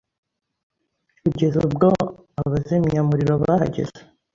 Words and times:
kugeza 1.21 1.57
ubwo 1.67 1.87
Abazimyamuriro 2.41 3.33
bahageze 3.43 3.99